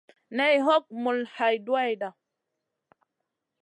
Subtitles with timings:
[0.37, 2.09] Nay hog mul hay duwayda.